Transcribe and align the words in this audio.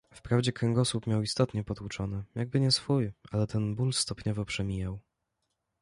"Wprawdzie 0.13 0.53
kręgosłup 0.53 1.07
miał 1.07 1.21
istotnie 1.21 1.63
potłuczony, 1.63 2.23
jakby 2.35 2.59
nie 2.59 2.71
swój, 2.71 3.11
ale 3.31 3.47
ten 3.47 3.75
ból 3.75 3.93
stopniowo 3.93 4.45
przemijał." 4.45 4.99